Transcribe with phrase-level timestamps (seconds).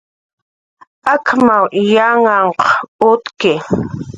[1.15, 1.47] ukanw
[1.93, 2.59] yanhanhq
[3.09, 3.51] utki